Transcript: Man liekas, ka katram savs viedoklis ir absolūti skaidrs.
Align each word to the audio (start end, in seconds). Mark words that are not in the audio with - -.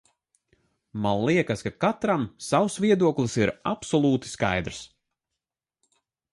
Man 1.03 1.19
liekas, 1.29 1.61
ka 1.67 1.73
katram 1.85 2.25
savs 2.47 2.79
viedoklis 2.87 3.37
ir 3.43 3.55
absolūti 3.75 4.33
skaidrs. 4.35 4.83